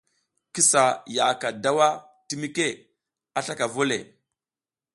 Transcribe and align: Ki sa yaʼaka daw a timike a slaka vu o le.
Ki 0.53 0.61
sa 0.71 0.83
yaʼaka 1.15 1.47
daw 1.63 1.77
a 1.87 1.89
timike 2.27 2.67
a 3.37 3.39
slaka 3.45 3.65
vu 3.73 3.81
o 3.83 3.87
le. 3.89 3.97